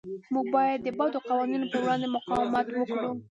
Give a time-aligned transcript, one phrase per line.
[0.33, 3.09] موږ باید د بدو قوانینو پر وړاندې مقاومت وکړو.